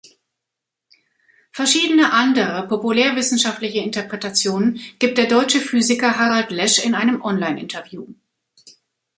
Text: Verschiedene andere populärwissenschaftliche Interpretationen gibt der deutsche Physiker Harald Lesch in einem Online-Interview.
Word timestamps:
Verschiedene 1.51 2.11
andere 2.11 2.67
populärwissenschaftliche 2.67 3.81
Interpretationen 3.81 4.79
gibt 4.97 5.19
der 5.19 5.27
deutsche 5.27 5.59
Physiker 5.59 6.17
Harald 6.17 6.49
Lesch 6.49 6.83
in 6.83 6.95
einem 6.95 7.21
Online-Interview. 7.21 8.07